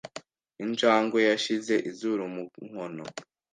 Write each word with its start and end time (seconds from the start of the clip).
Injangwe 0.63 1.19
yashyize 1.29 1.73
izuru 1.89 2.23
mu 2.33 2.41
nkono. 2.67 3.03